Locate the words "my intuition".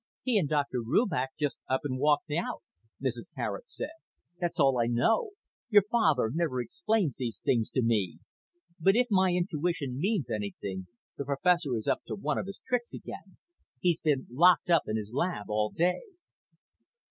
9.11-9.99